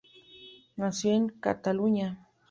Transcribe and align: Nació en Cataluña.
Nació 0.77 1.11
en 1.13 1.29
Cataluña. 1.29 2.27